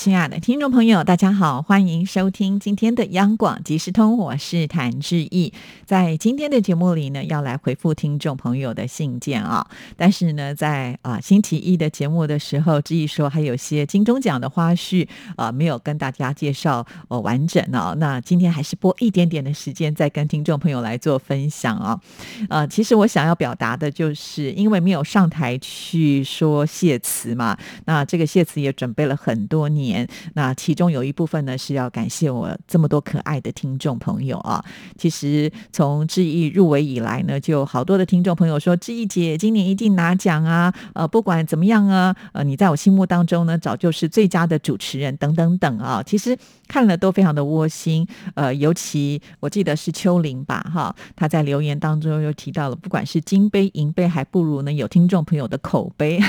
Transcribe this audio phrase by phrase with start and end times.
[0.00, 5.52] 亲爱的听众朋友，大家好，欢迎收听今天的央广即时通，我是谭志毅。
[5.84, 9.66] 在今天的节目里呢，要来回复听众朋友的信件啊。
[9.98, 17.94] 但是呢，在啊星期一的节目的时候，志毅说还有些金钟奖的花絮啊，没有跟大家介绍哦完整哦。
[17.98, 22.00] 那今天还是播一点点的时间，再跟听众朋友来做分享啊。
[22.48, 29.89] 呃，其实我想要表达的就是，因为没有上台去说谢词嘛，那这个谢词也准备了很多年。
[29.90, 34.64] 年，那其中有一部分呢是要感谢我这么多可爱的听众朋友啊。
[34.96, 40.72] 其实从志毅入围以来呢，就好多的听众朋友说，志毅姐今年一定拿奖啊！
[40.94, 46.02] 呃，不管怎么样啊，呃，你在我心目当中呢，早就是最佳的主持人等等等啊。
[46.04, 46.36] 其实
[46.68, 48.06] 看了都非常的窝心。
[48.34, 56.20] 呃，尤其我记得是秋玲吧，哈，她在留言当中又提到了，不管是金杯银杯，还不如呢有听众朋友的口碑。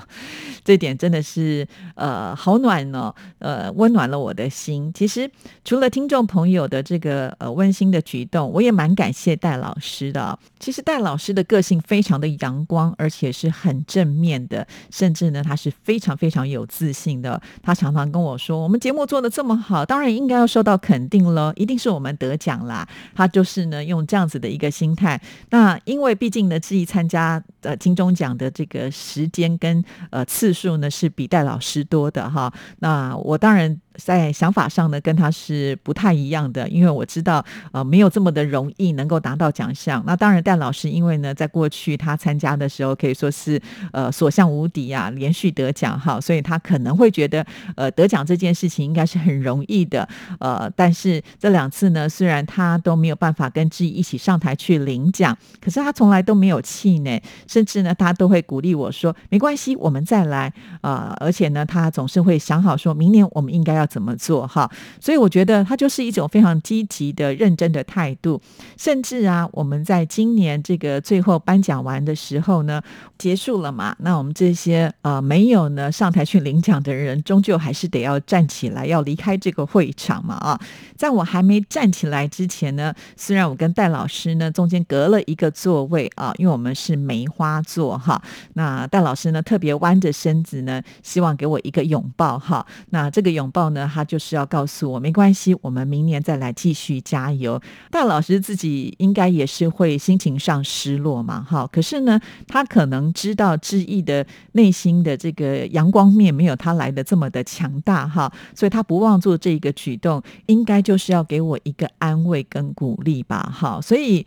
[0.62, 2.99] 这点真的是呃好暖哦，
[3.38, 4.90] 呃温暖了我的心。
[4.92, 5.30] 其实
[5.64, 10.38] 除了听众朋友的这个呃温馨的举动，我也蛮感谢戴老师的。
[10.58, 17.40] 其实戴老师的个性非常的阳光，而且是很正面的，甚至呢他是非常非常有自信的。
[17.62, 25.20] 他常常跟我说：“我们节目做的这么好，当然应该要受到肯定了，一定是我们得奖啦。”他就是呢用这样子的一个心态。
[25.50, 32.52] 那因为毕竟呢，志毅参加呃金钟奖的这个时间跟呃次数呢是比戴老师多的哈。
[32.80, 33.80] 那啊我当然。
[34.04, 40.02] 在想法上呢，跟他是不太一样的，因为我知道，呃，没有这么的容易能够拿到奖项。
[40.06, 43.60] 那当然，戴老师因为呢，在过去他参加的时候可以说是
[43.92, 47.44] 呃所向无敌啊，连续得奖哈，所以他可能会觉得，
[47.76, 50.08] 呃，得奖这件事情应该是很容易的。
[50.38, 60.50] 呃，但是这两次呢，虽然他都没有办法跟志毅一起上台去领奖，可是他从来都没有气馁，甚至呢，他都会鼓励我说：“没关系，我们再来。”
[60.80, 63.89] 啊，而且呢，他总是会想好说明年我们应该要。
[63.90, 64.70] 怎么做哈？
[65.00, 68.40] 所以我觉得他就是一种非常积极的、认真的态度。
[68.78, 72.80] 甚至啊，我们在今年这个最后颁奖完的时候呢，
[73.18, 73.94] 结束了嘛？
[73.98, 80.60] 那我们这些呃没有呢上台去领奖的人，终究还是得要站起来，要离开这个会场嘛啊！
[80.96, 88.20] 在我还没站起来之前呢，虽然我跟戴老师呢中间隔了一个座位啊，因为我们是梅花座哈。
[88.54, 92.66] 那戴老师呢特别弯着身子呢，希望给我一个拥抱哈。
[92.90, 93.69] 那这个拥抱。
[93.70, 97.60] 呢，他就是要告诉我，没关系，我们明年再来继续加油。
[97.90, 101.66] 戴老师自己应该也是会心情上失落嘛，哈。
[101.72, 113.80] 可是呢，他可能知道志毅的内心的这个阳光面没有他来的这么的强大，哈，所以他不忘做这个举动，应该就是要给我一个安慰跟鼓励吧，哈。
[113.80, 114.26] 所以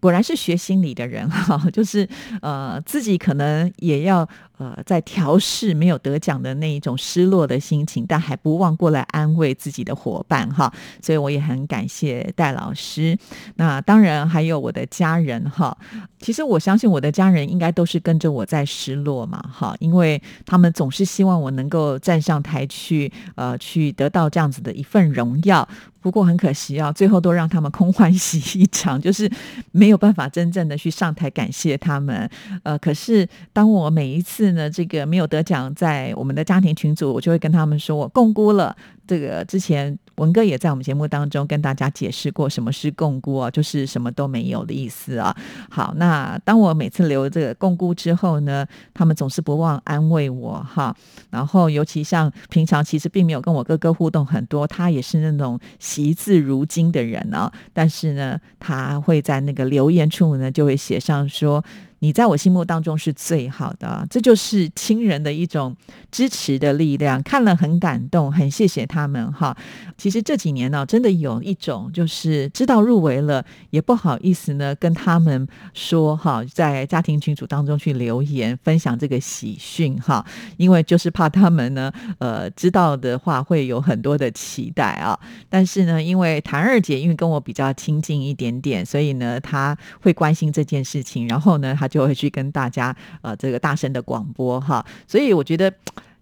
[0.00, 2.08] 果然是学心理的人，哈，就是
[2.42, 4.28] 呃，自己可能也要。
[4.56, 10.72] 呃，在调试没有得奖的那一种失落的心情，但还不忘过来安慰自己的伙伴哈，
[11.02, 13.18] 所以我也很感谢戴老师。
[13.56, 15.76] 那当然还有我的家人哈，
[16.20, 25.68] 其实我相信我的家人应该都是跟着我在失落嘛哈，因为他们总是希望我能够站上台去，呃，去得到这样子的一份荣耀。
[26.00, 29.28] 不过很可惜啊，最后都让他们空欢喜一场， 就是
[29.72, 32.28] 没有办法真正的去上台感谢他们。
[32.62, 34.43] 呃，可是当我每一次。
[34.44, 38.76] 是呢，这个没有得奖，在我们的家庭群组，我就会跟他们说，我共估了。
[39.06, 45.36] 这个之前文哥也在我们节目当中跟大家解释过，什么是共估啊，就是什么都没有的意思啊。
[45.68, 50.94] 好，那当我每次留这个共估之后呢，他们总是不忘安慰我哈。
[51.30, 57.52] 然后尤其像平常其实并没有跟我哥哥互动很多，他也是那种惜字如金的人啊。
[57.74, 61.62] 但是呢，他会在那个留言处呢，就会写上说。
[62.04, 65.74] 你在我心目当中是最好的，这就是亲人的一种
[66.12, 67.22] 支持的力量。
[67.22, 69.56] 看了很感动，很谢谢他们哈。
[69.96, 80.22] 其实这几年呢，真的有一种就是知道入围了，也不好意思呢跟他们说哈，在家庭群组当中去留言分享这个喜讯哈，
[80.58, 85.18] 因为就是怕他们呢，呃，知道的话会有很多的期待啊。
[85.48, 91.88] 但是呢，因为谭二姐因为跟我比较亲近一点点，所以呢，她会关心这件事情，然后呢，她。
[91.94, 95.72] 就会去跟大家呃这个大声的广播哈，所以我觉得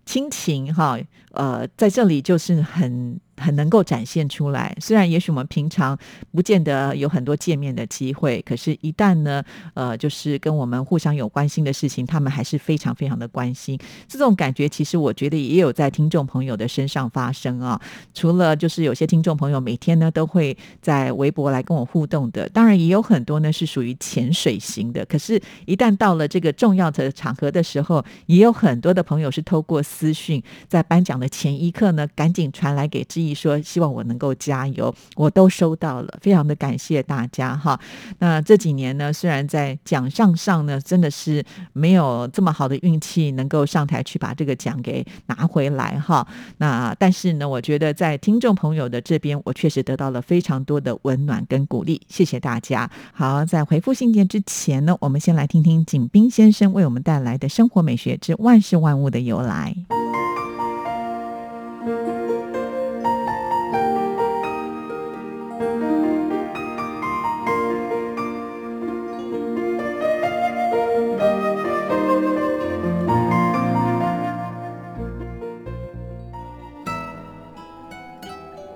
[0.04, 0.98] 亲情哈
[1.30, 3.18] 呃在这里就是很。
[3.42, 4.74] 很能够展现出来。
[4.80, 5.98] 虽然也许我们平常
[6.30, 9.42] 不见得有很多见面的机会，可是，一旦呢，
[9.74, 13.78] 呃，就是跟我们互相有关心的事情，他们还是非常非常的关心。
[14.06, 17.80] 这种感觉，其实我觉得也有在听众朋友的身上发生啊。
[18.14, 25.04] 除了就是有些听众朋友每天呢都会在微博来跟我互动的，当然也有很多呢是属于潜水型的。
[25.06, 34.94] 可是，一旦到了这个重要的场合的时候，也有很多的朋友是透过私讯，在颁奖的前一刻呢，赶紧传来给志毅说，希望我能够加油。
[35.16, 37.78] 我都收到了，非常的感谢大家哈。
[38.18, 46.26] 那这几年呢，虽然在奖项上呢，真的是没有这么好的运气能够上台去把这个奖给拿回来哈。
[46.58, 52.90] 那但是呢，我觉得在听众朋友的这边，我确实得到了非常多的温暖跟鼓励，谢谢大家。
[53.12, 59.74] 好，在回复信件之前呢，我们先来听听景斌先生为我们带来的生活美学之万事万物的由来。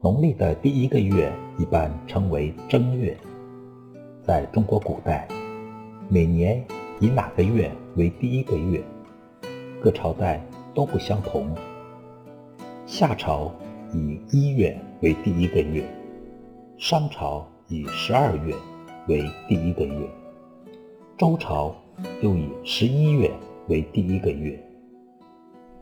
[0.00, 3.16] 农历的第一个月一般称为正月。
[4.22, 5.26] 在中国古代，
[6.08, 6.64] 每年
[7.00, 8.80] 以哪个月为第一个月，
[9.82, 10.40] 各朝代
[10.72, 11.52] 都不相同。
[12.86, 13.52] 夏朝
[13.92, 15.84] 以一月为第一个月，
[16.76, 18.54] 商朝以十二月
[19.08, 20.08] 为第一个月，
[21.16, 21.74] 周朝
[22.22, 23.28] 又以十一月
[23.66, 24.56] 为第一个月。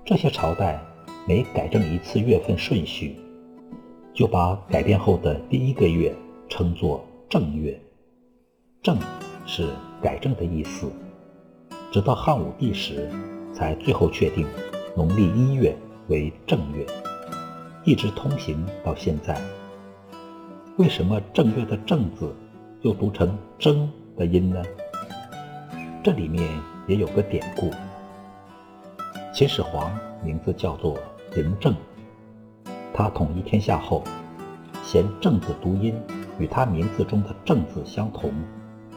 [0.07, 0.81] 这些朝代
[1.29, 3.15] 每改正一次月份顺序。
[4.17, 6.11] 就把改变后的第一个月
[6.49, 7.79] 称作正月，
[8.83, 8.99] 正
[9.45, 9.69] 是
[10.01, 10.91] 改正的意思。
[11.93, 13.11] 直到汉武帝时，
[13.53, 14.47] 才最后确定
[14.97, 15.77] 农历一月
[16.09, 16.87] 为正月，
[17.85, 19.39] 一直通行到现在。
[20.79, 22.35] 为什么正月的正字
[22.81, 23.87] 又读成征
[24.17, 24.62] 的音呢？
[26.03, 27.71] 这里面也有个典故。
[29.35, 30.97] 秦始皇名字叫做
[31.33, 31.75] 嬴政。
[32.99, 34.03] 他统一天下后，
[34.83, 35.95] 嫌“正”字读音
[36.39, 38.33] 与他名字中的“正”字相同，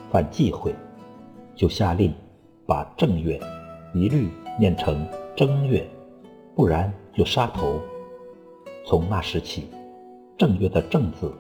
[0.10, 0.74] 犯忌讳，
[1.54, 2.14] 就下令
[2.66, 3.38] 把正月
[3.94, 5.06] 一律念成
[5.36, 5.86] 正月，
[6.56, 7.78] 不然就杀头。
[8.86, 9.68] 从那时起，
[10.38, 11.34] 正月的“正”字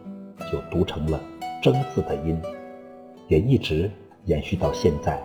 [0.51, 1.17] 就读成了
[1.63, 2.37] “征”字的音，
[3.29, 3.89] 也一直
[4.25, 5.17] 延续到现在。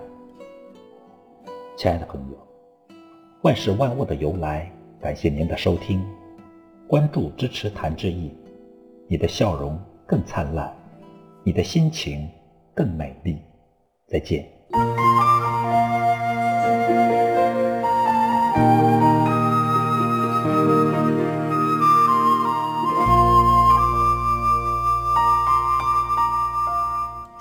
[1.76, 2.38] 亲爱的朋友，
[3.42, 4.70] 万事万物的由来，
[5.00, 6.00] 感谢您的收听。
[6.86, 8.30] 关注支持谭志毅，
[9.08, 10.70] 你的笑容更灿烂，
[11.42, 12.28] 你的心情
[12.74, 13.38] 更美丽。
[14.06, 14.46] 再见。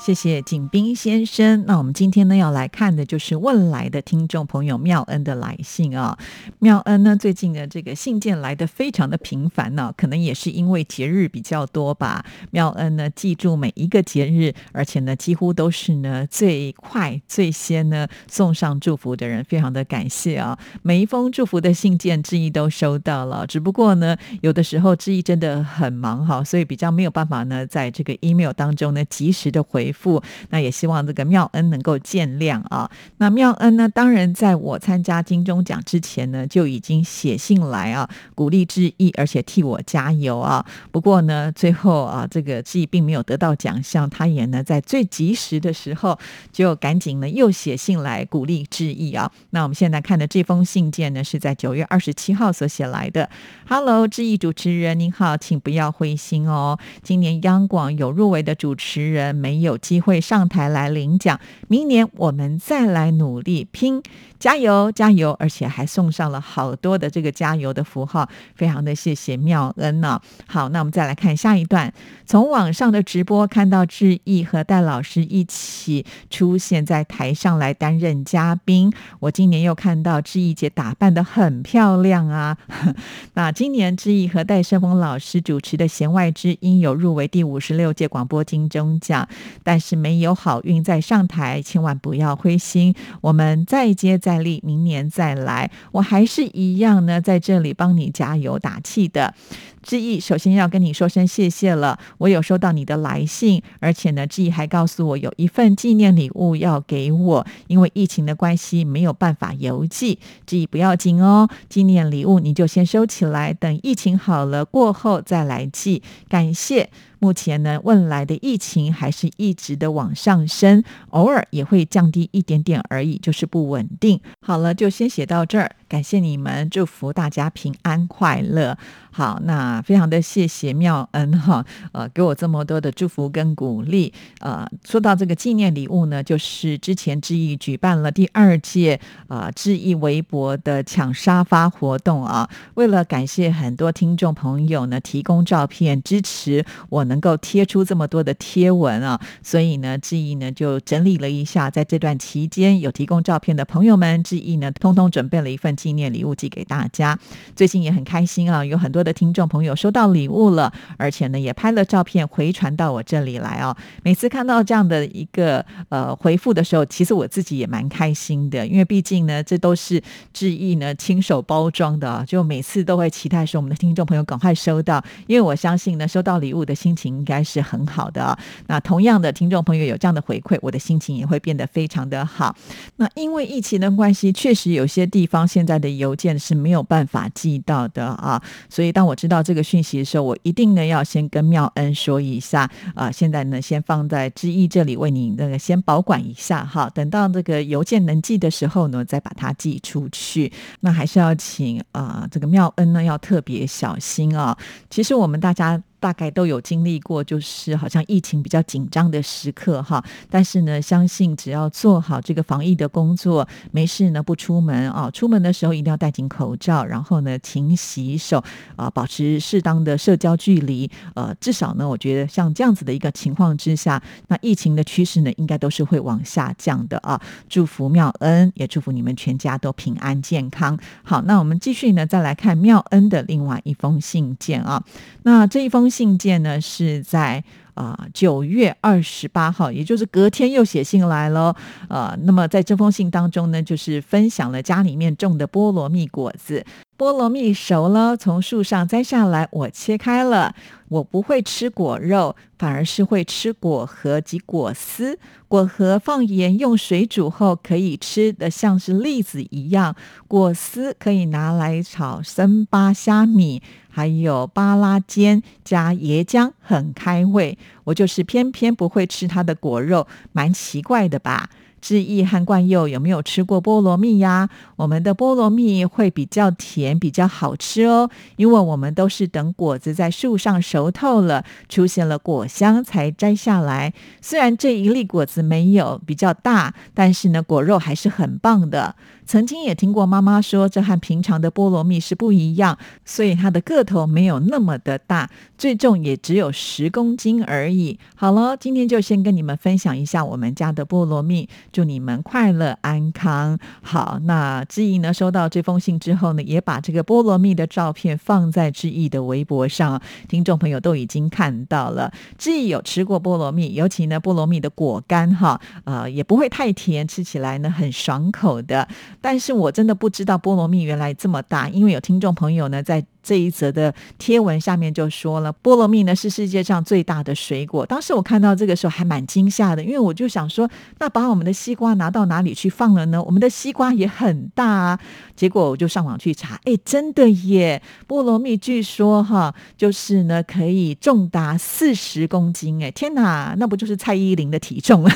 [0.06, 1.64] 谢谢景斌先生。
[1.66, 6.20] 那我们今天呢要来看的就是问来的听众朋友妙恩的来信啊。
[6.60, 12.26] 妙恩呢最近的这个信件来的非常的频繁呢，可能也是因为节日比较多吧。
[12.52, 20.60] 妙恩呢记住每一个节日，而且呢几乎都是呢最快最先呢送上祝福的人，非常的感谢啊。
[20.82, 29.93] 每一封祝福的信件志毅都收到了，只不过呢有的时候志毅真的很忙哈，所以比较没有办法呢在这个 email 当中呢及时的回。
[29.94, 32.90] 复那也希望这个妙恩能够见谅啊。
[33.18, 40.66] 那妙恩呢，当然在我参加金钟奖之前呢，就已经写信来啊，鼓励志毅，而且替我加油啊。
[40.92, 46.18] 不过呢，最后啊，这个志毅并没有得到奖项，他也呢在最及时的时候
[46.52, 49.32] 就赶紧呢又写信来鼓励志毅啊。
[49.52, 53.30] 那我们现在看的这封信件呢，是在九月二十七号所写来的。
[53.68, 56.80] Hello，志毅主持人您好，请不要灰心哦。
[57.04, 59.78] 今年央广有入围的主持人没有。
[59.84, 61.40] 机会上台来领奖。
[61.68, 64.02] 明年我们再来努力拼，
[64.44, 65.32] 加油加油！
[65.40, 70.20] 而且还送上了好多的这个加油的符号，非常的谢谢妙恩呢。
[70.48, 71.94] 好，那我们再来看下一段，
[72.26, 78.92] 从网上的直播看到志毅和戴老师一起出现在台上来担任嘉宾。
[79.22, 82.58] 我今年又看到志毅姐打扮的很漂亮啊。
[83.36, 89.26] 那今年志毅和戴胜峰老师主持的《弦外之音》有入围第五十六届广播金钟奖，
[89.64, 91.62] 但是没有好运再上台。
[91.62, 95.70] 千万不要灰心，我们再接再再厉，明年再来。
[95.92, 99.36] 我还是一样呢，在这里帮你加油打气的。
[99.84, 102.00] 志毅，首先要跟你说声谢谢了。
[102.18, 110.18] 我有收到你的来信，而且呢，志毅还告诉我有一份纪念礼物要给我，因为疫情的关系没有办法邮寄。
[110.48, 116.02] 志毅不要紧哦，纪念礼物你就先收起来，等疫情好了过后再来寄。
[116.28, 116.90] 感谢。
[117.20, 124.20] 目前呢，未来的疫情还是一直的往上升，偶尔也会降低一点点而已，就是不稳定。
[124.42, 128.78] 好了，就先写到这儿，感谢你们，祝福大家平安快乐。
[129.16, 134.12] 好，那非常的谢谢妙恩哈，呃，给我这么多的祝福跟鼓励。
[134.40, 157.20] 呃，说到这个纪念礼物呢，就是之前志毅举办了第二届啊志毅微博的抢沙发活动啊，为了感谢很多听众朋友呢提供照片支持我能够贴出这么多的贴文啊，所以呢志毅呢就整理了一下，在这段期间有提供照片的朋友们，志毅呢通通准备了一份纪念礼物寄给大家。
[157.56, 159.03] 最近也很开心啊，有很多。
[159.04, 163.76] 的听众朋友收到礼物了，而且呢也拍了照片回传到我这里来哦。
[164.02, 178.38] 每次看到这样的一个呃回复的时候，其实我自己也蛮开心的，因为毕竟呢这都是致意呢亲手包装的啊，就每次都会期待说我们的听众朋友赶快收到，因为我相信呢收到礼物的心情应该是很好的。
[178.68, 182.56] 那同样的听众朋友有这样的回馈，我的心情也会变得非常的好。
[182.96, 188.93] 那因为疫情的关系，确实有些地方现在的邮件是没有办法寄到的啊，所以。
[188.94, 193.12] 当我知道这个讯息的时候，我一定呢要先跟妙恩说一下啊。
[193.12, 196.90] 现在呢，先放在知意这里为你那个先保管一下哈。
[196.94, 200.54] 等到这个邮件能寄的时候呢，再把它寄出去。
[200.82, 204.58] 那还是要请啊，这个妙恩呢要特别小心啊。
[204.90, 205.82] 其实我们大家。
[206.04, 210.04] 大概都有经历过，就是好像疫情比较紧张的时刻哈。
[210.30, 215.10] 但是呢，相信只要做好这个防疫的工作，没事呢不出门啊。
[215.12, 218.44] 出门的时候一定要戴紧口罩，然后呢勤洗手
[218.76, 220.92] 啊，保持适当的社交距离。
[221.14, 227.22] 呃，至少呢，我觉得像这样子的一个情况之下，那疫情的趋势呢，应该都是会往下降的啊。
[227.48, 230.78] 祝福妙恩，也祝福你们全家都平安健康。
[231.02, 234.84] 好，那我们继续呢，再来看妙恩的另外一封信件啊。
[235.22, 235.93] 那这一封。
[235.94, 237.44] 信件呢是在
[237.76, 241.56] 啊九月二十八号，也就是隔天又写信来了。
[241.88, 246.66] 呃，那么在这封信当中呢，就是分享了家里面种的菠萝蜜果子。
[246.98, 250.56] 菠萝蜜熟了，从树上摘下来，我切开了。
[250.90, 255.18] 我不会吃果肉，反而是会吃果核及果丝。
[255.48, 259.96] 果核放盐用水煮后可以吃的像是栗子一样，
[260.28, 267.58] 果丝可以拿来炒生巴虾米，还有巴拉煎加椰浆，很开胃。
[267.86, 271.50] 我就是偏偏不会吃它的果肉，蛮奇怪的吧。
[271.84, 274.50] 志毅和冠佑有没有吃过菠萝蜜呀？
[274.78, 278.10] 我们的菠萝蜜会比较甜，比较好吃哦。
[278.38, 283.94] 因为我们都是等果子在树上熟透了，出现了果香才摘下来。
[284.22, 288.96] 虽然这一粒果子没有比较大，但是呢，果肉还是很棒的。
[289.26, 297.98] 曾经也听过妈妈说，这和平常的菠萝蜜是不一样，所以它的个头没有那么的大，最重也只有十公斤而已。
[298.16, 303.58] 好了，今天就先跟你们分享一下我们家的菠萝蜜，祝你们快乐安康。
[303.82, 312.12] 好，那志毅呢收到这封信之后呢，也把这个菠萝蜜的照片放在志毅的微博上，听众朋友都已经看到了。
[312.38, 318.88] 志毅有吃过菠萝蜜，尤其呢菠萝蜜的果干哈，呃也不会太甜，吃起来呢很爽口的。
[319.24, 327.86] 但是我真的不知道菠萝蜜原来这么大，因为有听众朋友呢在这一则的贴文下面就说了，菠萝蜜呢是世界上最大的水果。
[327.86, 333.24] 当时我看到这个时候还蛮惊吓的，因为我就想说，那把我们的西瓜拿到哪里去放了呢？
[333.24, 335.00] 我们的西瓜也很大啊。
[335.36, 337.82] 结果我就上网去查，哎，真的耶！
[338.08, 345.10] 菠萝蜜据说哈，就是呢可以重达四十公斤，哎，天哪，那不就是蔡依林的体重？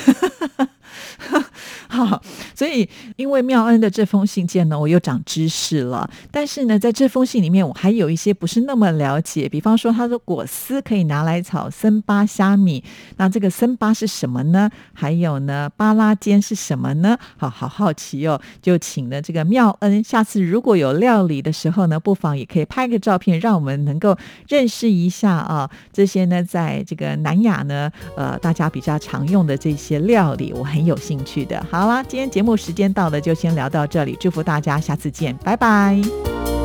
[1.88, 2.22] 好，
[2.54, 6.08] 所以因为妙恩的这封信件呢，我又长知识了。
[6.30, 9.46] 但是呢，在这封信里面，我还有一些不是那么了解。
[9.46, 12.82] 比方说，他的果丝可以拿来炒森巴虾米，
[13.18, 14.70] 那这个森巴是什么呢？
[14.94, 17.18] 还有呢，巴拉煎是什么呢？
[17.36, 24.16] 好好好奇哦，就请了这个妙恩，下次如果有料理的时候呢，不妨也可以拍个照片，让我们能够
[24.48, 25.68] 认识一下啊。
[25.92, 31.64] 这些呢，在这个南亚呢，呃，大家比较常用的这些料理，我很有兴趣的。
[31.70, 36.57] 好了，今天节目时间到了，就先聊到这里，祝福大家，下次见，拜拜。